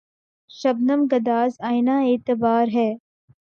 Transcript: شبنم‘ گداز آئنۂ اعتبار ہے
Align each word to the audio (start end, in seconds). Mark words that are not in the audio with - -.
شبنم‘ 0.49 1.01
گداز 1.11 1.51
آئنۂ 1.69 1.95
اعتبار 2.09 2.65
ہے 2.73 2.89